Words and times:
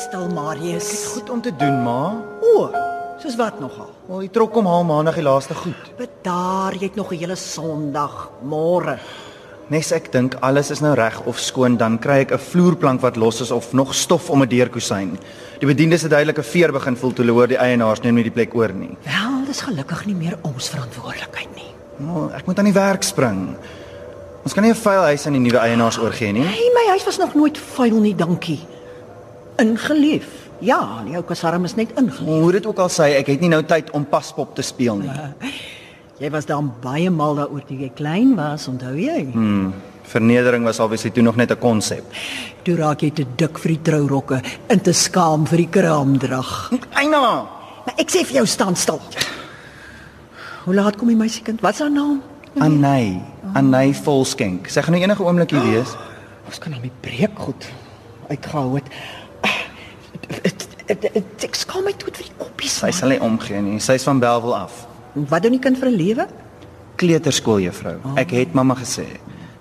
stil, 0.00 0.28
Marius. 0.32 0.90
Goed 1.14 1.30
om 1.30 1.40
te 1.42 1.52
doen, 1.56 1.82
ma. 1.84 2.12
O, 2.40 2.68
soos 3.20 3.36
wat 3.36 3.60
nogal? 3.60 3.90
Wel, 4.08 4.24
jy 4.24 4.30
trok 4.32 4.56
om 4.60 4.68
haal 4.70 4.86
maandag 4.88 5.18
die 5.20 5.24
laaste 5.26 5.56
goed. 5.58 5.90
Bedaar, 5.98 6.76
jy 6.78 6.88
het 6.88 6.96
nog 6.96 7.12
'n 7.12 7.18
hele 7.18 7.36
Sondag, 7.36 8.30
môre. 8.42 8.98
Nes 9.68 9.92
ek 9.92 10.10
dink 10.12 10.34
alles 10.40 10.70
is 10.70 10.80
nou 10.80 10.94
reg 10.94 11.20
of 11.26 11.38
skoon, 11.38 11.76
dan 11.76 11.98
kry 11.98 12.20
ek 12.20 12.32
'n 12.32 12.38
vloerplank 12.38 13.00
wat 13.00 13.16
los 13.16 13.40
is 13.40 13.50
of 13.50 13.72
nog 13.72 13.94
stof 13.94 14.30
om 14.30 14.42
'n 14.42 14.48
deurkusyn. 14.48 15.18
Die 15.60 15.66
bediendes 15.66 16.02
het 16.02 16.10
duidelik 16.10 16.38
'n 16.38 16.42
veer 16.42 16.72
begin 16.72 16.96
voel 16.96 17.12
toe 17.12 17.24
hulle 17.24 17.36
hoor 17.36 17.46
die 17.48 17.58
eienaars 17.58 18.00
neem 18.00 18.14
nie 18.14 18.24
die 18.24 18.32
plek 18.32 18.54
oor 18.54 18.72
nie. 18.72 18.96
Wel, 19.04 19.44
dis 19.46 19.60
gelukkig 19.60 20.06
nie 20.06 20.14
meer 20.14 20.38
ons 20.42 20.68
verantwoordelikheid 20.68 21.54
nie. 21.54 21.74
Maar 21.98 22.34
ek 22.34 22.46
moet 22.46 22.58
aan 22.58 22.64
die 22.64 22.72
werk 22.72 23.02
spring. 23.02 23.56
Ons 24.42 24.54
kan 24.54 24.62
nie 24.62 24.72
'n 24.72 24.74
vuil 24.74 25.02
huis 25.02 25.26
aan 25.26 25.32
die 25.32 25.40
nuwe 25.40 25.58
eienaars 25.58 25.98
oorgee 25.98 26.32
nie. 26.32 26.42
Hey, 26.42 26.70
my 26.74 26.88
huis 26.88 27.04
was 27.04 27.18
nog 27.18 27.34
nooit 27.34 27.58
vuil 27.58 28.00
nie, 28.00 28.14
dankie. 28.14 28.60
Ingeleef. 29.60 30.28
Ja, 30.60 30.80
die 31.06 31.16
ou 31.16 31.22
kasarm 31.24 31.64
is 31.64 31.74
net 31.76 31.92
ingeleef. 31.96 32.42
Hoe 32.42 32.52
dit 32.52 32.66
ook 32.66 32.78
al 32.78 32.90
sê, 32.92 33.14
ek 33.20 33.30
het 33.32 33.40
nie 33.40 33.48
nou 33.52 33.62
tyd 33.64 33.90
om 33.96 34.04
paspop 34.04 34.54
te 34.56 34.62
speel 34.62 35.00
nie. 35.00 35.10
Jy 36.20 36.28
was 36.34 36.44
dan 36.44 36.68
baie 36.82 37.08
mal 37.10 37.38
daaroor 37.38 37.62
toe 37.64 37.78
jy 37.80 37.88
klein 37.96 38.34
was, 38.36 38.66
onthou 38.68 38.92
jy? 38.92 39.22
Hmm. 39.32 39.70
Vernedering 40.10 40.66
was 40.68 40.80
obviously 40.84 41.10
toe 41.16 41.22
nog 41.24 41.36
net 41.36 41.50
'n 41.54 41.58
konsep. 41.58 42.04
Toe 42.62 42.74
raak 42.76 43.00
jy 43.00 43.10
te 43.10 43.24
dik 43.36 43.56
vir 43.58 43.72
die 43.72 43.82
trourokke 43.82 44.42
en 44.68 44.80
te 44.80 44.92
skaam 44.92 45.46
vir 45.46 45.56
die 45.64 45.68
kraamdrag. 45.72 46.72
Eina, 46.92 47.48
Maar 47.86 47.94
ek 47.96 48.10
sê 48.12 48.24
vir 48.26 48.40
jou 48.40 48.46
staan 48.46 48.76
stil. 48.76 49.00
Hoe 50.66 50.74
laat 50.76 50.98
kom 51.00 51.08
die 51.08 51.16
meisiekind? 51.16 51.62
Wat 51.64 51.74
is 51.74 51.80
haar 51.80 51.90
naam? 51.90 52.20
Anay, 52.60 53.22
Anay 53.54 53.94
Volskenk. 53.94 54.68
Sy 54.68 54.82
gaan 54.84 54.92
nou 54.92 55.02
enige 55.02 55.24
oomblik 55.24 55.54
hier 55.54 55.64
wees. 55.64 55.94
Ons 56.46 56.58
kan 56.58 56.74
hom 56.76 56.82
die 56.84 56.92
breek 57.00 57.38
goed 57.38 57.66
uitgehou 58.28 58.74
het. 58.76 58.90
Ek 60.90 61.54
skaam 61.54 61.84
my 61.86 61.92
dood 61.92 62.16
vir 62.16 62.26
die 62.26 62.36
koppies. 62.38 62.80
Sy 62.82 62.90
sal 62.90 63.14
nie 63.14 63.20
omgee 63.22 63.60
nie. 63.62 63.78
Sy's 63.80 64.04
van 64.08 64.20
Belwel 64.22 64.54
af. 64.56 64.86
Wat 65.14 65.42
doen 65.42 65.52
die 65.52 65.62
kind 65.62 65.78
vir 65.78 65.88
'n 65.88 65.96
lewe? 65.96 66.26
Kleuterskooljuffrou. 66.96 67.96
Oh. 68.04 68.18
Ek 68.18 68.30
het 68.30 68.54
mamma 68.54 68.74
gesê. 68.74 69.06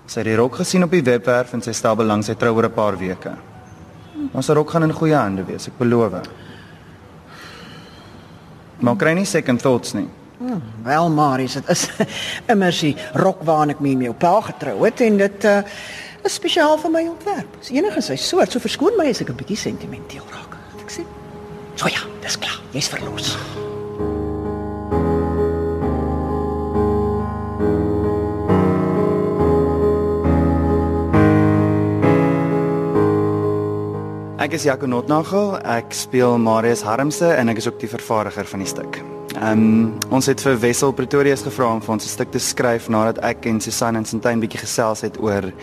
Sy 0.05 0.19
het 0.19 0.25
die 0.25 0.35
rok 0.35 0.55
gesien 0.55 0.83
op 0.83 0.91
die 0.91 1.03
webwerf 1.03 1.53
en 1.53 1.61
sy 1.61 1.71
stel 1.71 1.95
belang 1.95 2.23
sy 2.23 2.33
trou 2.33 2.55
oor 2.55 2.65
'n 2.65 2.73
paar 2.73 2.97
weke. 2.97 3.35
Ons 4.33 4.49
rok 4.49 4.69
gaan 4.69 4.83
in 4.83 4.93
goeie 4.93 5.15
hande 5.15 5.43
wees, 5.45 5.67
ek 5.67 5.77
beloof. 5.77 6.13
Maar 8.79 8.95
kry 8.95 9.13
nie 9.13 9.25
second 9.25 9.61
thoughts 9.61 9.93
nie. 9.93 10.07
Hmm, 10.39 10.61
wel 10.83 11.09
Marius, 11.09 11.53
dit 11.53 11.69
is 11.69 11.89
immers 12.51 12.79
die 12.79 12.95
rok 13.13 13.41
waarna 13.43 13.75
ek 13.75 13.81
mee 13.83 13.97
met 13.99 14.05
jou 14.05 14.15
pa 14.15 14.41
getrou 14.41 14.85
het 14.85 15.01
en 15.01 15.17
dit 15.17 15.47
uh, 15.49 15.57
is 16.29 16.37
spesiaal 16.37 16.77
vir 16.77 16.91
my 16.93 17.03
ontwerp. 17.09 17.57
Dis 17.61 17.71
enige 17.73 18.01
sy 18.05 18.17
soort, 18.19 18.53
so 18.53 18.61
verskoon 18.61 18.97
my 18.99 19.09
as 19.09 19.21
ek 19.21 19.31
'n 19.33 19.39
bietjie 19.41 19.57
sentimenteel 19.57 20.25
raak. 20.29 20.57
Het 20.73 20.81
Ek 20.85 20.91
sê. 20.97 21.03
So 21.75 21.87
ja, 21.87 22.01
dis 22.21 22.37
klaar. 22.37 22.59
Jy's 22.71 22.89
verlos. 22.89 23.37
Ek 34.39 34.53
is 34.53 34.63
Jaco 34.63 34.87
Notnagel. 34.87 35.59
Ek 35.63 35.93
speel 35.93 36.37
Marius 36.37 36.81
Harmse 36.81 37.25
en 37.25 37.49
ek 37.49 37.57
is 37.57 37.67
ook 37.67 37.79
die 37.79 37.89
vervaardiger 37.89 38.45
van 38.45 38.59
die 38.59 38.67
stuk. 38.67 39.01
Ehm 39.35 39.51
um, 39.51 39.97
ons 40.09 40.25
het 40.25 40.41
vir 40.41 40.59
Wessel 40.59 40.91
Pretorius 40.91 41.41
gevra 41.41 41.73
om 41.73 41.81
vir 41.81 41.91
ons 41.93 42.05
'n 42.05 42.09
stuk 42.09 42.31
te 42.31 42.39
skryf 42.39 42.89
nadat 42.89 43.17
ek 43.23 43.45
en 43.45 43.61
Susan 43.61 43.95
en 43.95 44.05
Sintyn 44.05 44.39
bietjie 44.39 44.59
gesels 44.59 45.01
het 45.01 45.21
oor 45.21 45.53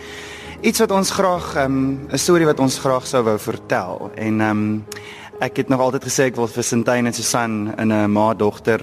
iets 0.61 0.79
wat 0.79 0.91
ons 0.91 1.11
graag 1.11 1.55
ehm 1.55 1.65
um, 1.65 1.99
'n 2.09 2.17
storie 2.17 2.45
wat 2.45 2.59
ons 2.59 2.79
graag 2.79 3.07
sou 3.07 3.23
wou 3.23 3.39
vertel. 3.39 4.11
En 4.15 4.41
ehm 4.41 4.49
um, 4.49 4.85
ek 5.39 5.57
het 5.57 5.67
nog 5.67 5.79
altyd 5.79 6.03
gesê 6.03 6.23
ek 6.23 6.35
wil 6.35 6.47
vir 6.47 6.63
Sintyn 6.63 7.05
en 7.05 7.13
Susan 7.13 7.73
in 7.77 7.93
'n 7.93 8.11
ma-dogter 8.11 8.81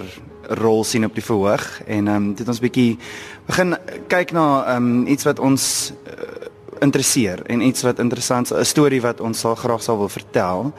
rol 0.49 0.85
sien 0.85 1.05
op 1.05 1.15
die 1.15 1.25
verhoog 1.25 1.83
en 1.87 2.09
ehm 2.09 2.17
um, 2.17 2.35
dit 2.35 2.49
ons 2.49 2.61
bietjie 2.61 2.99
begin 3.47 3.77
kyk 4.09 4.33
na 4.33 4.65
ehm 4.67 4.77
um, 4.77 5.07
iets 5.07 5.25
wat 5.25 5.39
ons 5.39 5.93
uh, 6.07 6.47
interesseer 6.81 7.43
en 7.47 7.61
iets 7.61 7.83
wat 7.83 7.99
interessant 7.99 8.53
'n 8.53 8.65
storie 8.65 9.01
wat 9.01 9.21
ons 9.21 9.39
sal 9.39 9.55
graag 9.55 9.83
sal 9.83 9.99
wil 9.99 10.09
vertel. 10.09 10.73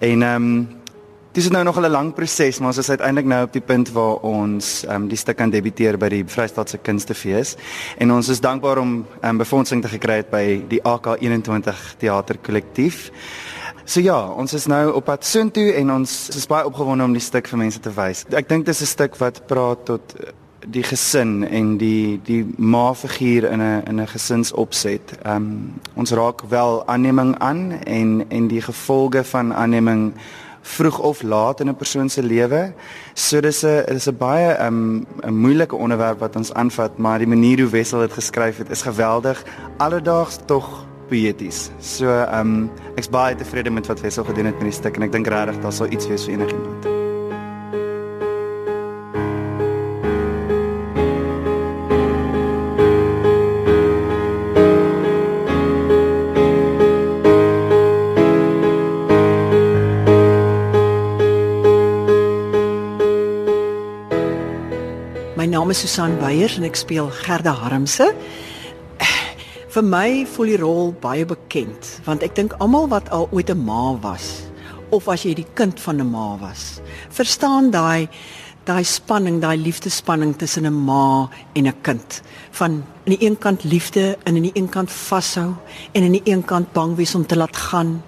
En 0.00 0.22
ehm 0.22 0.34
um, 0.34 0.68
dis 1.32 1.48
nou 1.48 1.64
nog 1.64 1.78
'n 1.80 1.90
lang 1.90 2.14
proses, 2.14 2.58
maar 2.58 2.68
ons 2.68 2.78
is 2.78 2.88
uiteindelik 2.88 3.26
nou 3.26 3.44
op 3.44 3.52
die 3.52 3.60
punt 3.60 3.92
waar 3.92 4.16
ons 4.16 4.84
ehm 4.84 4.94
um, 4.94 5.08
die 5.08 5.16
stuk 5.16 5.36
kan 5.36 5.50
debuteer 5.50 5.98
by 5.98 6.08
die 6.08 6.24
Vrystaatse 6.26 6.78
Kunstefees. 6.78 7.56
En 7.98 8.12
ons 8.12 8.28
is 8.28 8.40
dankbaar 8.40 8.78
om 8.78 9.06
ehm 9.20 9.30
um, 9.30 9.36
befondsing 9.36 9.82
te 9.82 9.88
gekry 9.88 10.16
het 10.16 10.30
by 10.30 10.64
die 10.68 10.80
AK21 10.80 11.96
Theater 11.98 12.38
Kollektief. 12.38 13.10
So 13.84 14.00
ja, 14.00 14.28
ons 14.28 14.52
is 14.52 14.66
nou 14.66 14.92
op 14.92 15.04
pad 15.04 15.24
soontoe 15.24 15.72
en 15.72 15.92
ons 15.92 16.28
is 16.28 16.46
baie 16.46 16.66
opgewonde 16.66 17.04
om 17.04 17.12
die 17.12 17.20
stuk 17.20 17.48
vir 17.48 17.58
mense 17.58 17.80
te 17.80 17.90
wys. 17.90 18.24
Ek 18.30 18.48
dink 18.48 18.66
dis 18.66 18.80
'n 18.80 18.86
stuk 18.86 19.16
wat 19.16 19.46
praat 19.46 19.84
tot 19.84 20.14
die 20.66 20.82
gesin 20.82 21.42
en 21.44 21.76
die 21.78 22.20
die 22.24 22.44
ma-figuur 22.56 23.50
in 23.50 23.60
'n 23.60 23.82
in 23.88 24.00
'n 24.00 24.06
gesinsopset. 24.06 25.18
Ehm 25.24 25.36
um, 25.36 25.72
ons 25.94 26.10
raak 26.10 26.42
wel 26.48 26.86
aanneming 26.86 27.38
aan 27.38 27.72
en 27.72 28.24
en 28.28 28.48
die 28.48 28.62
gevolge 28.62 29.24
van 29.24 29.54
aanneming 29.54 30.12
vroeg 30.62 30.98
of 30.98 31.22
laat 31.22 31.60
in 31.60 31.68
'n 31.68 31.76
persoon 31.76 32.08
se 32.08 32.22
lewe. 32.22 32.72
So 33.14 33.40
dis 33.40 33.64
'n 33.64 33.84
dis 33.86 34.08
'n 34.08 34.16
baie 34.16 34.52
ehm 34.52 34.66
um, 34.66 35.06
'n 35.22 35.34
moeilike 35.34 35.76
onderwerp 35.76 36.18
wat 36.18 36.36
ons 36.36 36.52
aanvat, 36.52 36.98
maar 36.98 37.18
die 37.18 37.26
manier 37.26 37.60
hoe 37.60 37.70
Wessel 37.70 38.00
dit 38.00 38.12
geskryf 38.12 38.58
het 38.58 38.70
is 38.70 38.82
geweldig. 38.82 39.44
Alledaags 39.76 40.38
tog 40.46 40.86
poeties. 41.08 41.70
So 41.80 42.06
ehm 42.06 42.40
um, 42.40 42.70
ek's 42.96 43.08
baie 43.08 43.34
tevrede 43.34 43.70
met 43.70 43.86
wat 43.86 44.00
Wessel 44.00 44.24
gedoen 44.24 44.46
het 44.46 44.54
met 44.54 44.70
die 44.70 44.78
stuk 44.80 44.96
en 44.96 45.02
ek 45.02 45.12
dink 45.12 45.26
regtig 45.26 45.62
daar 45.62 45.72
sal 45.72 45.90
iets 45.90 46.06
wees 46.06 46.24
vir 46.24 46.34
enigiemand. 46.34 46.91
Naam 65.72 65.80
is 65.80 65.90
Susan 65.90 66.18
Beyers 66.20 66.58
en 66.58 66.66
ek 66.68 66.76
speel 66.76 67.06
Gerda 67.24 67.54
Harmse. 67.56 68.10
Vir 69.72 69.84
my 69.88 70.26
voel 70.28 70.50
die 70.52 70.58
rol 70.60 70.90
baie 71.00 71.24
bekend 71.24 71.94
want 72.04 72.20
ek 72.26 72.34
dink 72.36 72.52
almal 72.60 72.90
wat 72.92 73.08
al 73.08 73.24
ooit 73.32 73.48
'n 73.48 73.64
ma 73.64 73.96
was 74.04 74.44
of 74.92 75.08
as 75.08 75.24
jy 75.24 75.32
die 75.32 75.48
kind 75.56 75.80
van 75.80 75.96
'n 75.96 76.10
ma 76.10 76.36
was, 76.36 76.82
verstaan 77.08 77.70
daai 77.72 78.08
daai 78.66 78.84
spanning, 78.84 79.40
daai 79.40 79.56
liefdesspanning 79.56 80.36
tussen 80.36 80.66
'n 80.66 80.84
ma 80.84 81.30
en 81.54 81.66
'n 81.66 81.80
kind. 81.82 82.20
Van 82.50 82.84
aan 83.06 83.16
die 83.16 83.24
een 83.24 83.38
kant 83.38 83.64
liefde 83.64 84.18
en 84.24 84.36
aan 84.36 84.42
die 84.42 84.54
een 84.54 84.68
kant 84.68 84.90
vashou 84.90 85.56
en 85.94 86.04
aan 86.04 86.12
die 86.12 86.26
een 86.32 86.44
kant 86.44 86.72
bang 86.72 86.96
wees 86.96 87.14
om 87.14 87.26
te 87.26 87.36
laat 87.36 87.56
gaan. 87.56 88.02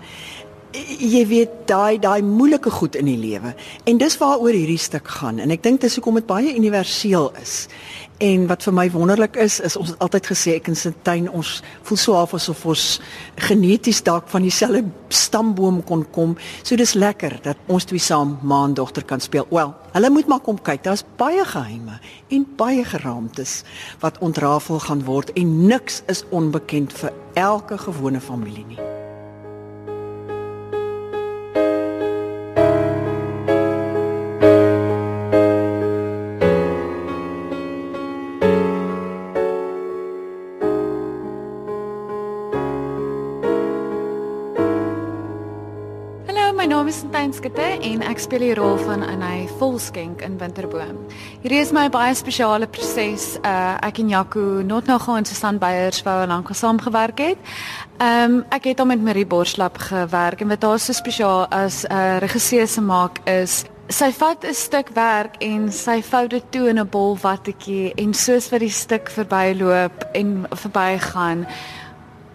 Jy 0.75 1.21
weet 1.31 1.51
daai 1.71 2.01
daai 2.03 2.23
moeilike 2.27 2.71
goed 2.71 2.97
in 2.99 3.07
die 3.07 3.19
lewe. 3.19 3.53
En 3.87 3.98
dis 4.01 4.16
waaroor 4.19 4.57
hierdie 4.57 4.81
stuk 4.83 5.07
gaan 5.21 5.39
en 5.39 5.53
ek 5.54 5.63
dink 5.63 5.84
dis 5.84 5.95
hoekom 5.95 6.19
dit 6.19 6.27
baie 6.27 6.51
universeel 6.51 7.28
is. 7.39 7.69
En 8.22 8.48
wat 8.51 8.63
vir 8.66 8.75
my 8.75 8.84
wonderlik 8.91 9.37
is, 9.39 9.60
is 9.63 9.77
ons 9.78 9.93
het 9.93 10.03
altyd 10.03 10.27
gesê 10.33 10.57
ek 10.59 10.71
en 10.71 10.78
Sintyn 10.78 11.28
ons 11.31 11.51
voel 11.87 12.01
so 12.01 12.16
half 12.19 12.34
asof 12.34 12.65
ons 12.71 12.87
geneties 13.47 14.03
dalk 14.07 14.27
van 14.33 14.43
dieselfde 14.47 14.83
stamboom 15.15 15.78
kon 15.87 16.03
kom. 16.15 16.34
So 16.63 16.75
dis 16.81 16.97
lekker 16.98 17.39
dat 17.47 17.63
ons 17.71 17.87
twee 17.87 18.03
saam 18.03 18.39
ma 18.43 18.65
en 18.66 18.75
dogter 18.75 19.07
kan 19.07 19.22
speel. 19.22 19.47
Wel, 19.54 19.71
hulle 19.95 20.10
moet 20.10 20.31
maar 20.31 20.43
kom 20.43 20.59
kyk. 20.59 20.83
Daar's 20.87 21.07
baie 21.22 21.47
geheime 21.54 22.01
en 22.34 22.48
baie 22.59 22.83
geraamtes 22.83 23.63
wat 24.03 24.19
ontrafel 24.19 24.83
gaan 24.89 25.07
word 25.07 25.31
en 25.39 25.54
niks 25.71 26.03
is 26.10 26.27
onbekend 26.34 26.95
vir 26.98 27.15
elke 27.39 27.78
gewone 27.78 28.22
familie 28.22 28.66
nie. 28.66 28.94
En 47.95 48.03
ek 48.03 48.19
speel 48.19 48.43
die 48.43 48.55
rol 48.59 48.75
van 48.83 49.05
Anay 49.07 49.45
Volskenk 49.61 50.23
in 50.27 50.35
Winterboom. 50.41 50.97
Hierdie 51.45 51.61
is 51.63 51.71
my 51.75 51.87
baie 51.93 52.15
spesiale 52.19 52.67
proses. 52.67 53.37
Uh 53.47 53.77
ek 53.87 54.01
en 54.03 54.11
Jaco 54.11 54.63
not 54.67 54.89
nou 54.91 54.99
gaan 54.99 55.27
Susan 55.29 55.61
Beyers 55.63 56.03
wou 56.07 56.17
lank 56.27 56.51
saamgewerk 56.51 57.23
het. 57.23 57.53
Um, 58.03 58.43
ek 58.51 58.67
het 58.73 58.83
al 58.83 58.91
met 58.91 59.03
Marie 59.03 59.27
Borslap 59.27 59.79
gewerk 59.79 60.43
en 60.43 60.51
wat 60.51 60.65
daar 60.65 60.83
so 60.83 60.93
spesiaal 60.93 61.47
as 61.51 61.85
'n 61.85 61.93
uh, 61.93 62.19
regisseur 62.19 62.67
se 62.67 62.81
maak 62.81 63.21
is 63.29 63.65
sy 63.89 64.11
vat 64.13 64.45
'n 64.45 64.55
stuk 64.55 64.89
werk 64.95 65.37
en 65.41 65.71
sy 65.73 66.03
vou 66.03 66.27
dit 66.27 66.45
toe 66.51 66.69
in 66.69 66.79
'n 66.81 66.89
bol 66.89 67.17
wattetjie 67.17 67.93
en 67.97 68.15
soos 68.15 68.51
wat 68.51 68.61
die 68.61 68.71
stuk 68.71 69.11
verbyloop 69.11 70.09
en 70.15 70.47
verbygaan 70.51 71.47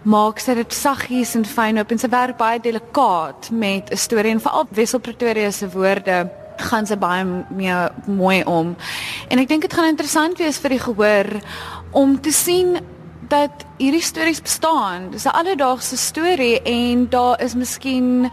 maak 0.02 0.40
sy 0.40 0.54
dit 0.54 0.72
saggies 0.72 1.34
en 1.36 1.44
fyn 1.44 1.80
op 1.80 1.90
en 1.92 1.98
sy 1.98 2.08
werk 2.08 2.38
baie 2.40 2.60
delikaat 2.60 3.50
met 3.50 3.90
'n 3.90 3.96
storie 3.96 4.32
en 4.32 4.40
veral 4.40 4.66
Wessel 4.70 5.00
Pretoria 5.00 5.50
se 5.50 5.68
woorde 5.68 6.30
gaan 6.56 6.86
sy 6.86 6.96
baie 6.96 7.24
meer 7.48 7.92
mooi 8.06 8.44
om. 8.44 8.76
En 9.28 9.38
ek 9.38 9.48
dink 9.48 9.62
dit 9.62 9.72
gaan 9.72 9.88
interessant 9.88 10.38
wees 10.38 10.58
vir 10.58 10.70
die 10.70 10.84
gehoor 10.84 11.40
om 11.90 12.20
te 12.20 12.32
sien 12.32 12.78
dat 13.30 13.64
hierdie 13.78 14.02
stories 14.02 14.42
bestaan. 14.42 15.10
Dis 15.10 15.24
'n 15.24 15.36
alledaagse 15.40 15.96
storie 15.96 16.62
en 16.62 17.08
daar 17.08 17.42
is 17.42 17.54
miskien 17.54 18.30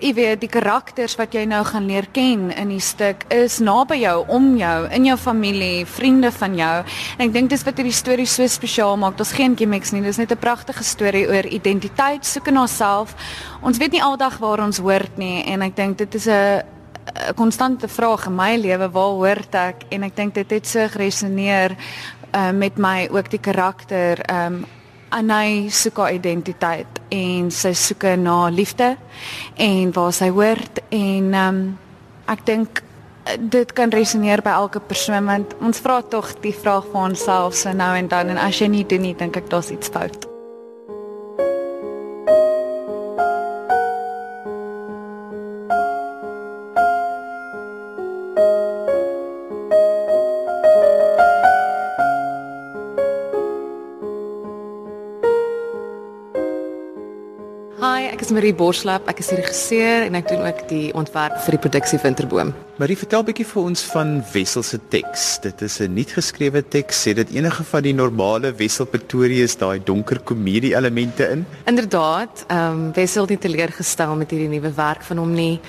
jy 0.00 0.12
weet 0.16 0.40
die 0.40 0.50
karakters 0.50 1.16
wat 1.20 1.34
jy 1.36 1.44
nou 1.48 1.60
gaan 1.68 1.86
leer 1.88 2.06
ken 2.14 2.48
in 2.56 2.72
die 2.72 2.80
stuk 2.82 3.26
is 3.34 3.58
naby 3.60 4.00
jou, 4.00 4.16
om 4.32 4.54
jou, 4.58 4.88
in 4.96 5.06
jou 5.10 5.16
familie, 5.20 5.84
vriende 5.86 6.30
van 6.32 6.56
jou. 6.56 6.74
En 7.18 7.26
ek 7.26 7.34
dink 7.34 7.52
dis 7.52 7.64
wat 7.66 7.80
hierdie 7.80 7.94
storie 7.94 8.26
so 8.26 8.46
spesiaal 8.48 8.96
maak. 9.00 9.18
Daar's 9.18 9.34
geen 9.36 9.56
gimmicks 9.56 9.92
nie. 9.92 10.02
Dis 10.02 10.18
net 10.18 10.32
'n 10.32 10.40
pragtige 10.40 10.84
storie 10.84 11.26
oor 11.28 11.46
identiteit, 11.46 12.24
soek 12.26 12.50
na 12.50 12.62
onsself. 12.62 13.14
Ons 13.62 13.78
weet 13.78 13.92
nie 13.92 14.02
aldag 14.02 14.38
waar 14.38 14.60
ons 14.60 14.78
hoort 14.78 15.18
nie 15.18 15.44
en 15.44 15.62
ek 15.62 15.76
dink 15.76 15.98
dit 15.98 16.14
is 16.14 16.26
'n 16.26 16.62
'n 17.28 17.34
konstante 17.34 17.88
vraag 17.88 18.26
in 18.26 18.34
my 18.34 18.56
lewe, 18.56 18.90
waar 18.90 19.14
hoort 19.14 19.54
ek? 19.54 19.76
En 19.90 20.02
ek 20.02 20.16
dink 20.16 20.34
dit 20.34 20.50
het 20.50 20.66
so 20.66 20.88
geresoneer 20.88 21.76
uh, 22.34 22.50
met 22.50 22.78
my 22.78 23.08
ook 23.10 23.30
die 23.30 23.40
karakter 23.40 24.18
um 24.30 24.64
Anay 25.10 25.70
soek 25.74 25.98
haar 25.98 26.14
identiteit 26.14 27.00
en 27.10 27.50
sy 27.50 27.72
soek 27.74 28.06
na 28.22 28.44
liefde 28.54 28.92
en 29.58 29.90
waar 29.96 30.14
sy 30.14 30.30
hoort 30.30 30.78
en 30.94 31.34
um, 31.34 31.60
ek 32.30 32.46
dink 32.46 32.82
eh, 33.26 33.34
dit 33.40 33.74
kan 33.74 33.90
resoneer 33.90 34.44
by 34.46 34.54
elke 34.62 34.78
persoon 34.78 35.26
want 35.26 35.58
ons 35.58 35.82
vra 35.82 35.98
tog 36.14 36.30
die 36.46 36.54
vraag 36.54 36.86
vir 36.92 37.06
onsself 37.10 37.58
so 37.58 37.74
nou 37.74 37.92
en 37.98 38.10
dan 38.10 38.30
en 38.30 38.38
as 38.38 38.62
jy 38.62 38.70
nie 38.70 38.86
doen 38.86 39.08
nie 39.08 39.16
dink 39.18 39.42
ek 39.42 39.50
daar's 39.50 39.74
iets 39.74 39.90
fout. 39.90 40.29
Marie 58.40 58.54
Borslap, 58.56 59.04
ek 59.04 59.18
is 59.20 59.26
die 59.28 59.36
regisseur 59.36 60.06
en 60.06 60.14
ek 60.16 60.30
doen 60.30 60.46
ook 60.46 60.60
die 60.70 60.86
ontwerp 60.96 61.34
vir 61.44 61.58
die 61.58 61.60
produksie 61.60 61.98
Winterboom. 62.00 62.54
Marie, 62.80 62.94
vertel 62.96 63.20
'n 63.20 63.26
bietjie 63.26 63.44
vir 63.44 63.62
ons 63.68 63.82
van 63.92 64.24
Wessel 64.32 64.62
se 64.64 64.78
teks. 64.88 65.40
Dit 65.44 65.60
is 65.60 65.78
'n 65.80 65.92
nuut 65.92 66.08
geskrewe 66.08 66.62
teks. 66.62 67.04
Sê 67.04 67.12
dit 67.12 67.28
enige 67.36 67.62
van 67.62 67.82
die 67.82 67.92
normale 67.92 68.54
Wessel 68.56 68.86
Pretoria 68.86 69.44
is 69.44 69.56
daai 69.56 69.78
donker 69.84 70.20
komedie 70.24 70.74
elemente 70.74 71.28
in? 71.28 71.44
Inderdaad, 71.66 72.46
ehm 72.48 72.72
um, 72.72 72.92
Wessel 72.94 73.26
het 73.28 73.40
teleurgestel 73.40 74.16
met 74.16 74.30
hierdie 74.30 74.48
nuwe 74.48 74.72
werk 74.72 75.02
van 75.02 75.18
hom 75.18 75.34
nie. 75.34 75.60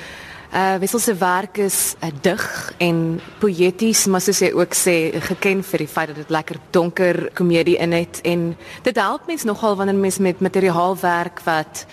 Uh 0.54 0.80
Wessel 0.80 1.00
se 1.00 1.16
werk 1.16 1.58
is 1.58 1.96
uh, 2.02 2.10
dig 2.22 2.74
en 2.78 3.20
poëties, 3.40 4.06
maar 4.08 4.22
soos 4.22 4.40
hy 4.40 4.52
ook 4.54 4.74
sê, 4.74 5.12
geken 5.20 5.64
vir 5.64 5.78
die 5.78 5.88
feit 5.88 6.08
dat 6.08 6.16
dit 6.16 6.30
lekker 6.30 6.56
donker 6.72 7.32
komedie 7.34 7.78
in 7.78 7.92
het 7.92 8.22
en 8.24 8.56
dit 8.84 8.96
help 8.96 9.28
mens 9.28 9.44
nogal 9.44 9.76
wanneer 9.76 9.96
mens 9.96 10.20
met 10.20 10.40
materiaal 10.40 10.98
werk 11.02 11.42
wat 11.44 11.86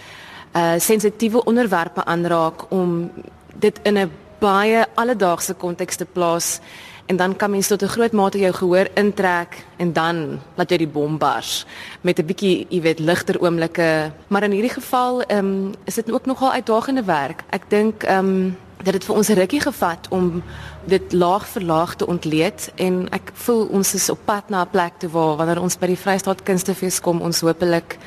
uh 0.55 0.79
sensitiewe 0.79 1.45
onderwerpe 1.45 2.05
aanraak 2.05 2.71
om 2.71 3.11
dit 3.55 3.81
in 3.83 3.99
'n 3.99 4.11
baie 4.39 4.87
alledaagse 4.95 5.55
konteks 5.55 5.97
te 5.97 6.05
plaas 6.05 6.61
en 7.09 7.17
dan 7.17 7.37
kan 7.37 7.51
mens 7.51 7.67
tot 7.67 7.83
'n 7.83 7.87
groot 7.87 8.13
mate 8.13 8.39
jou 8.39 8.53
gehoor 8.53 8.89
intrek 8.95 9.65
en 9.77 9.93
dan 9.93 10.41
laat 10.55 10.71
jy 10.71 10.77
die 10.77 10.89
bom 10.89 11.19
bars 11.19 11.67
met 12.01 12.19
'n 12.19 12.27
bietjie, 12.27 12.67
jy 12.69 12.81
weet, 12.81 12.99
ligter 12.99 13.41
oomblikke. 13.41 14.13
Maar 14.29 14.43
in 14.43 14.51
hierdie 14.51 14.77
geval 14.81 15.23
ehm 15.23 15.39
um, 15.39 15.73
is 15.85 15.95
dit 15.95 16.13
ook 16.13 16.27
nogal 16.27 16.53
uitdagende 16.53 17.05
werk. 17.05 17.43
Ek 17.51 17.63
dink 17.69 18.03
ehm 18.03 18.19
um, 18.19 18.57
dat 18.83 18.93
dit 18.93 19.05
vir 19.05 19.15
ons 19.15 19.29
'n 19.29 19.35
rukkie 19.35 19.61
gevat 19.61 20.07
om 20.09 20.43
dit 20.85 21.13
laag 21.13 21.47
vir 21.49 21.63
laag 21.63 21.95
te 21.95 22.07
ontleed 22.07 22.73
en 22.75 23.09
ek 23.11 23.31
voel 23.35 23.67
ons 23.67 23.95
is 23.95 24.11
op 24.11 24.19
pad 24.25 24.49
na 24.49 24.63
'n 24.63 24.71
plek 24.71 24.93
toe 24.99 25.11
waar 25.11 25.37
wanneer 25.37 25.61
ons 25.61 25.79
by 25.79 25.87
die 25.87 25.97
Vrystaat 25.97 26.43
Kunstefees 26.43 27.01
kom 27.01 27.21
ons 27.21 27.41
hopelik 27.41 27.99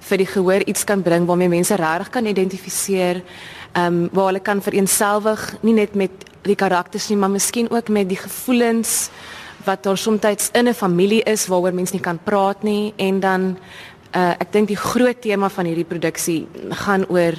vir 0.00 0.18
die 0.18 0.26
gehoor 0.26 0.64
iets 0.66 0.84
kan 0.84 1.02
bring 1.02 1.26
waarmee 1.26 1.48
mense 1.48 1.74
regtig 1.74 2.10
kan 2.10 2.26
identifiseer, 2.26 3.22
ehm 3.72 3.86
um, 3.86 4.08
waar 4.12 4.26
hulle 4.26 4.40
kan 4.40 4.62
vereenselwig 4.62 5.56
nie 5.62 5.74
net 5.74 5.94
met 5.94 6.10
die 6.42 6.56
karakters 6.56 7.08
nie, 7.08 7.16
maar 7.16 7.30
miskien 7.30 7.70
ook 7.70 7.88
met 7.88 8.08
die 8.08 8.16
gevoelens 8.16 9.10
wat 9.64 9.82
daar 9.82 9.98
soms 9.98 10.50
in 10.52 10.68
'n 10.68 10.74
familie 10.74 11.22
is 11.22 11.46
waaroor 11.46 11.74
mense 11.74 11.92
nie 11.92 12.02
kan 12.02 12.18
praat 12.24 12.62
nie 12.62 12.92
en 12.96 13.20
dan 13.20 13.58
uh, 14.14 14.30
ek 14.38 14.52
dink 14.52 14.68
die 14.68 14.76
groot 14.76 15.20
tema 15.20 15.48
van 15.48 15.64
hierdie 15.64 15.88
produksie 15.88 16.46
gaan 16.70 17.04
oor 17.08 17.34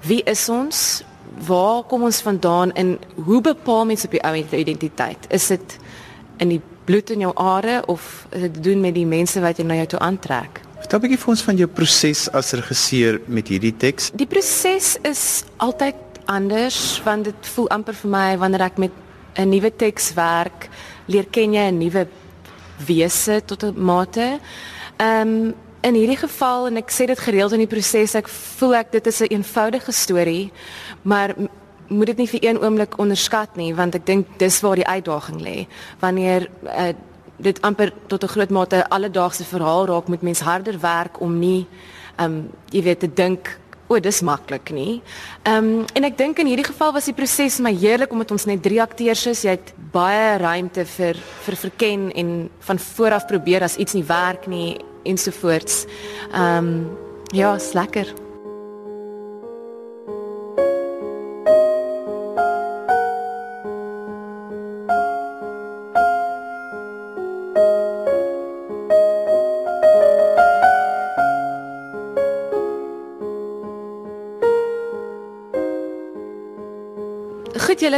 wie 0.00 0.22
is 0.22 0.48
ons? 0.48 1.02
Waar 1.46 1.82
kom 1.82 2.02
ons 2.02 2.20
vandaan 2.20 2.72
en 2.72 2.98
hoe 3.14 3.40
bepaal 3.40 3.84
mense 3.86 4.06
op 4.06 4.10
die 4.16 4.22
ou 4.22 4.34
identiteit? 4.34 5.26
Is 5.28 5.46
dit 5.46 5.78
in 6.38 6.48
die 6.48 6.60
bloed 6.84 7.10
in 7.10 7.20
jou 7.20 7.32
are 7.36 7.82
of 7.86 8.26
is 8.30 8.40
dit 8.40 8.62
doen 8.64 8.80
met 8.80 8.94
die 8.94 9.06
mense 9.06 9.40
wat 9.40 9.58
jy 9.58 9.64
na 9.64 9.74
jou 9.74 9.86
toe 9.86 9.98
aantrek? 9.98 10.60
Vertel 10.80 10.98
'n 10.98 11.02
bietjie 11.02 11.20
vir 11.20 11.30
ons 11.30 11.42
van 11.42 11.56
jou 11.56 11.68
proses 11.68 12.28
as 12.32 12.52
regisseur 12.56 13.20
met 13.26 13.48
hierdie 13.48 13.76
teks. 13.76 14.10
Die 14.16 14.26
proses 14.26 14.96
is 15.04 15.44
altyd 15.58 15.94
anders 16.24 17.02
want 17.04 17.24
dit 17.24 17.50
voel 17.54 17.68
amper 17.68 17.94
vir 17.94 18.10
my 18.10 18.38
wanneer 18.38 18.62
ek 18.62 18.78
met 18.78 18.92
'n 19.36 19.48
nuwe 19.48 19.70
teks 19.70 20.14
werk, 20.14 20.68
leer 21.06 21.26
ken 21.30 21.52
jy 21.52 21.70
'n 21.70 21.78
nuwe 21.78 22.08
wese 22.86 23.42
tot 23.44 23.62
'n 23.64 23.74
mate. 23.76 24.40
Ehm 24.96 25.28
um, 25.28 25.54
in 25.82 25.94
hierdie 25.94 26.16
geval 26.16 26.66
en 26.66 26.76
ek 26.76 26.90
sê 26.90 27.06
dit 27.06 27.18
gereeld 27.18 27.52
in 27.52 27.58
die 27.58 27.66
proses, 27.66 28.14
ek 28.14 28.28
voel 28.28 28.74
ek 28.74 28.92
dit 28.92 29.06
is 29.06 29.20
'n 29.20 29.32
eenvoudige 29.32 29.92
storie, 29.92 30.52
maar 31.02 31.34
moet 31.88 32.06
dit 32.06 32.16
nie 32.16 32.28
vir 32.28 32.44
een 32.44 32.58
oomblik 32.62 32.98
onderskat 32.98 33.56
nie 33.56 33.74
want 33.74 33.94
ek 33.94 34.06
dink 34.06 34.26
dis 34.38 34.60
waar 34.60 34.76
die 34.76 34.86
uitdaging 34.86 35.40
lê. 35.40 35.66
Wanneer 36.00 36.48
uh, 36.64 36.94
dit 37.42 37.60
amper 37.62 37.92
tot 38.06 38.22
'n 38.24 38.28
groot 38.34 38.50
mate 38.50 38.88
alledaagse 38.88 39.44
verhaal 39.44 39.86
raak 39.86 40.08
met 40.08 40.22
mens 40.22 40.40
harder 40.40 40.78
werk 40.80 41.20
om 41.20 41.38
nie 41.38 41.66
ehm 42.16 42.32
um, 42.32 42.50
jy 42.70 42.82
weet 42.82 43.00
te 43.00 43.08
dink 43.08 43.58
o, 43.90 43.98
dis 43.98 44.20
maklik 44.22 44.70
nie. 44.70 45.00
Ehm 45.42 45.80
um, 45.80 45.84
en 45.98 46.06
ek 46.06 46.18
dink 46.18 46.38
in 46.38 46.46
hierdie 46.46 46.68
geval 46.68 46.92
was 46.94 47.08
die 47.10 47.16
proses 47.16 47.58
my 47.58 47.72
heerlik 47.74 48.12
omdat 48.14 48.30
ons 48.30 48.46
net 48.46 48.62
drie 48.62 48.80
akteurs 48.82 49.26
is. 49.26 49.42
Jy 49.44 49.56
het 49.56 49.74
baie 49.92 50.38
ruimte 50.38 50.86
vir 50.86 51.18
vir 51.46 51.56
verken 51.66 52.08
en 52.14 52.32
van 52.68 52.78
vooraf 52.78 53.26
probeer 53.26 53.66
as 53.66 53.76
iets 53.76 53.98
nie 53.98 54.06
werk 54.06 54.46
nie 54.46 54.78
ensovoorts. 55.02 55.86
Ehm 56.32 56.58
um, 56.58 56.98
ja, 57.34 57.56
lekker. 57.74 58.29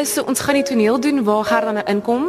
So 0.05 0.23
ons 0.27 0.41
gaan 0.41 0.55
die 0.59 0.67
toneel 0.67 1.01
doen 1.01 1.23
waar 1.25 1.45
Gerda 1.45 1.73
nou 1.73 1.85
inkom. 1.87 2.25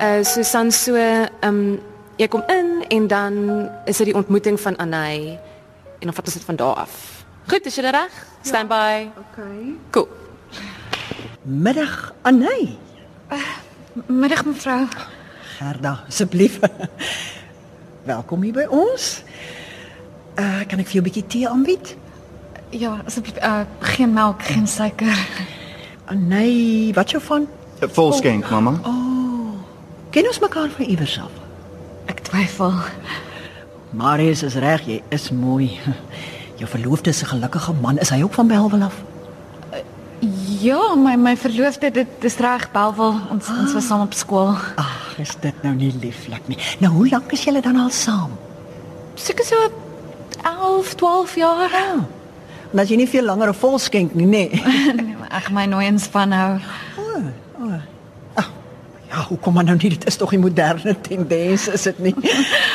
Uh 0.00 0.22
Susan 0.24 0.72
so 0.72 0.94
ehm 0.94 1.28
um, 1.42 1.80
jy 2.16 2.28
kom 2.28 2.42
in 2.48 2.84
en 2.88 3.06
dan 3.06 3.34
is 3.84 3.96
dit 3.96 4.06
die 4.06 4.14
ontmoeting 4.14 4.60
van 4.60 4.76
Anay 4.76 5.38
en 5.98 6.08
dan 6.08 6.14
vat 6.14 6.24
ons 6.24 6.34
dit 6.34 6.44
van 6.44 6.56
daar 6.56 6.74
af. 6.74 7.24
Goed, 7.46 7.66
is 7.66 7.74
jy 7.76 7.90
reg? 7.90 8.14
Stand 8.42 8.68
by. 8.68 9.08
Ja, 9.08 9.12
okay. 9.20 9.74
Cool. 9.90 10.08
Middag 11.42 12.14
Anay. 12.22 12.78
Uh, 13.32 13.38
middag 14.06 14.44
mevrou. 14.44 14.86
Gerda, 15.58 16.00
asseblief. 16.08 16.58
Welkom 18.12 18.42
hier 18.42 18.52
by 18.52 18.66
ons. 18.70 19.22
Uh 20.38 20.62
kan 20.68 20.78
ek 20.78 20.86
vir 20.86 21.00
jou 21.00 21.02
'n 21.02 21.08
bietjie 21.10 21.26
tee 21.26 21.48
aanbied? 21.48 21.96
Ja, 22.70 23.00
asseblief 23.06 23.36
uh 23.42 23.64
geen 23.80 24.12
melk, 24.12 24.42
geen 24.42 24.66
suiker. 24.66 25.55
Oh, 26.10 26.14
nee, 26.14 26.94
wat 26.94 27.10
jou 27.10 27.22
van? 27.22 27.48
Volskenk, 27.80 28.44
oh. 28.44 28.50
mamma. 28.50 28.78
Oh. 28.82 29.54
Ken 30.10 30.26
ons 30.26 30.38
mekaar 30.38 30.68
van 30.70 30.84
iewers 30.84 31.18
af? 31.20 31.30
Ek 32.06 32.20
twyfel. 32.28 32.72
Marius 33.90 34.42
is 34.46 34.54
reg, 34.54 34.86
jy 34.86 35.02
is 35.08 35.30
mooi. 35.30 35.80
Jou 36.60 36.68
verloofde 36.70 37.10
is 37.10 37.22
'n 37.22 37.26
gelukkige 37.26 37.72
man. 37.80 37.98
Is 37.98 38.10
hy 38.10 38.22
ook 38.22 38.32
van 38.32 38.46
Belwel 38.46 38.82
af? 38.82 38.94
Uh, 39.72 39.78
Ja, 40.60 40.94
my 40.94 41.16
my 41.16 41.36
verloofde 41.36 41.90
dit 41.90 42.06
dis 42.20 42.36
reg 42.36 42.70
Belwel. 42.72 43.20
Ons 43.30 43.48
ons 43.48 43.72
was 43.72 43.86
saam 43.86 44.00
op 44.00 44.14
skool. 44.14 44.54
Ag, 44.76 45.14
is 45.18 45.36
dit 45.40 45.62
nou 45.62 45.74
nie 45.74 45.92
lieflik 46.00 46.48
nie. 46.48 46.58
Nou 46.78 46.92
hoe 46.92 47.08
lank 47.08 47.32
is 47.32 47.44
julle 47.44 47.60
dan 47.60 47.76
al 47.76 47.90
saam? 47.90 48.30
Seker 49.14 49.44
so 49.44 49.56
11, 50.42 50.94
12 50.94 51.34
jaar. 51.36 51.70
En 52.76 52.82
as 52.82 52.90
jy 52.92 52.98
nie 53.00 53.08
veel 53.08 53.24
langer 53.24 53.48
'n 53.48 53.56
vol 53.56 53.78
skenk 53.80 54.12
nie, 54.12 54.26
nê. 54.28 54.52
Nee. 54.52 55.16
Ek 55.38 55.48
my 55.50 55.64
nooiens 55.64 56.04
van 56.12 56.28
nou. 56.28 56.60
Ja, 59.08 59.22
hoe 59.28 59.38
kom 59.38 59.54
maar 59.54 59.64
nou 59.64 59.76
nie? 59.80 59.90
Dit 59.96 60.04
is 60.06 60.16
tog 60.16 60.34
'n 60.34 60.40
moderne 60.40 60.92
tendens, 61.00 61.68
is 61.68 61.82
dit 61.82 61.98
nie? 61.98 62.14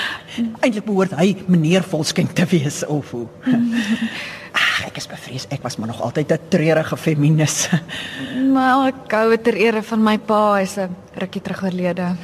Eintlik 0.63 0.86
behoort 0.86 1.13
hy 1.13 1.38
meneer 1.46 1.84
Volskenk 1.84 2.31
te 2.34 2.46
wees 2.50 2.86
of 2.86 3.12
hoe? 3.12 3.27
Ag, 4.63 4.86
ek 4.88 4.98
is 4.98 5.08
bevrees 5.08 5.46
ek 5.50 5.62
was 5.62 5.77
maar 5.77 5.88
nog 5.88 6.01
altyd 6.01 6.34
'n 6.34 6.39
treurige 6.50 6.98
feminis. 6.98 7.70
Maar 8.53 8.88
ek 8.88 9.12
hou 9.12 9.38
ter 9.38 9.53
ere 9.53 9.84
van 9.84 10.03
my 10.03 10.17
pa, 10.17 10.58
hy's 10.58 10.77
'n 10.77 10.89
rukkie 11.13 11.41
terug 11.41 11.63
oorlede. 11.63 12.15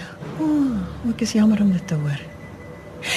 Ek 1.09 1.21
is 1.21 1.31
jammer 1.31 1.61
om 1.61 1.71
dit 1.71 1.87
te 1.87 1.93
hoor. 1.93 2.21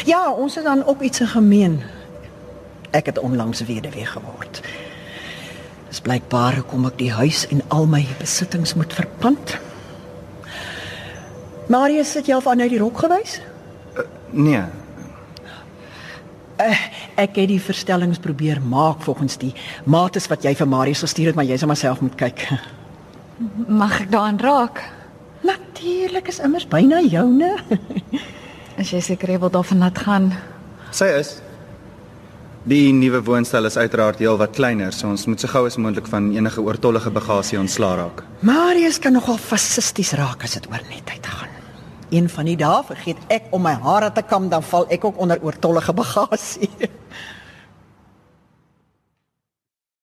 Ja, 0.05 0.31
ons 0.31 0.55
het 0.55 0.65
dan 0.65 0.85
ook 0.85 1.01
iets 1.01 1.21
gemeen. 1.25 1.81
Ek 2.97 3.07
het 3.07 3.19
onlangs 3.19 3.63
weduwee 3.67 4.07
geword. 4.07 4.63
Dis 5.89 6.01
blykbaar 6.01 6.55
hoekom 6.61 6.87
ek 6.87 6.99
die 6.99 7.13
huis 7.13 7.47
en 7.51 7.63
al 7.69 7.87
my 7.91 8.03
besittings 8.19 8.75
moet 8.75 8.93
verpand. 8.95 9.57
Marius 11.71 12.15
het 12.19 12.27
jou 12.27 12.43
van 12.43 12.61
uit 12.61 12.71
die 12.71 12.83
rok 12.83 12.99
gewys? 13.07 13.41
Nee, 14.31 14.63
Uh, 16.61 16.77
ek 17.17 17.39
het 17.41 17.49
die 17.49 17.61
verstellings 17.63 18.19
probeer 18.21 18.59
maak 18.61 19.01
volgens 19.07 19.39
die 19.41 19.55
mates 19.89 20.27
wat 20.29 20.43
jy 20.45 20.51
vir 20.59 20.69
Marius 20.69 21.01
gestuur 21.01 21.31
het, 21.31 21.37
maar 21.39 21.47
jy 21.49 21.57
sal 21.57 21.71
maar 21.71 21.79
self 21.81 22.03
moet 22.05 22.19
kyk. 22.21 22.43
Mag 23.65 23.95
ek 24.03 24.11
daaraan 24.13 24.37
raak? 24.43 24.83
Natuurlik 25.41 26.29
is 26.29 26.41
immers 26.45 26.67
byna 26.69 27.01
joune. 27.01 27.55
As 28.77 28.93
jy 28.93 29.01
seker 29.01 29.39
wil 29.41 29.49
daarvan 29.55 29.81
laat 29.87 30.03
gaan. 30.05 30.29
sy 30.93 31.09
is. 31.17 31.39
Die 32.69 32.93
nuwe 32.93 33.23
woonstel 33.25 33.65
is 33.65 33.79
uiteraard 33.81 34.19
heelwat 34.21 34.53
kleiner, 34.53 34.93
so 34.93 35.09
ons 35.09 35.23
moet 35.25 35.41
so 35.41 35.49
gou 35.49 35.63
as 35.65 35.79
moontlik 35.81 36.05
van 36.13 36.27
enige 36.35 36.61
oortollige 36.61 37.09
bagasie 37.11 37.57
ontslaa 37.57 37.95
raak. 37.97 38.21
Marius 38.45 38.99
kan 39.01 39.17
nogal 39.17 39.39
fascisties 39.41 40.13
raak 40.21 40.45
as 40.45 40.59
dit 40.59 40.69
oor 40.69 40.83
netheid 40.91 41.25
gaan. 41.25 41.49
Een 42.13 42.29
van 42.29 42.51
die 42.51 42.59
dae 42.61 42.83
vergeet 42.85 43.33
ek 43.33 43.49
om 43.57 43.65
my 43.65 43.73
hare 43.81 44.11
te 44.13 44.21
kam, 44.21 44.51
dan 44.53 44.61
val 44.61 44.85
ek 44.93 45.09
ook 45.09 45.17
onder 45.17 45.41
oortollige 45.41 45.95
bagasie. 45.97 46.69